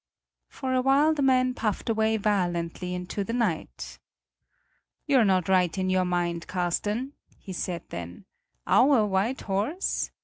For 0.47 0.73
a 0.73 0.81
while 0.81 1.13
the 1.13 1.21
man 1.21 1.53
puffed 1.53 1.87
away 1.87 2.17
violently 2.17 2.95
into 2.95 3.23
the 3.23 3.33
night. 3.33 3.99
"You're 5.05 5.23
not 5.23 5.47
right 5.47 5.77
in 5.77 5.91
your 5.91 6.05
mind, 6.05 6.47
Carsten," 6.47 7.13
he 7.37 7.53
said 7.53 7.83
then; 7.89 8.25
"our 8.65 9.05
white 9.05 9.41
horse? 9.41 10.09